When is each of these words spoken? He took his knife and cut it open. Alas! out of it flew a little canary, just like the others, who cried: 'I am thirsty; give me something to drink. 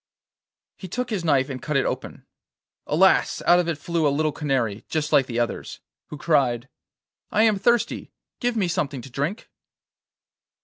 He 0.77 0.87
took 0.87 1.11
his 1.11 1.23
knife 1.23 1.47
and 1.47 1.61
cut 1.61 1.77
it 1.77 1.85
open. 1.85 2.25
Alas! 2.87 3.43
out 3.45 3.59
of 3.59 3.67
it 3.67 3.77
flew 3.77 4.07
a 4.07 4.09
little 4.09 4.31
canary, 4.31 4.83
just 4.89 5.13
like 5.13 5.27
the 5.27 5.37
others, 5.39 5.79
who 6.07 6.17
cried: 6.17 6.67
'I 7.29 7.43
am 7.43 7.59
thirsty; 7.59 8.09
give 8.39 8.57
me 8.57 8.67
something 8.67 9.03
to 9.03 9.11
drink. 9.11 9.47